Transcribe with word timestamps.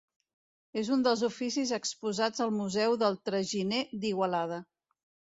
És 0.81 0.87
un 0.93 1.01
dels 1.07 1.23
oficis 1.25 1.73
exposats 1.77 2.43
al 2.45 2.53
Museu 2.59 2.95
del 3.03 3.19
Traginer 3.29 3.83
d'Igualada. 4.07 4.59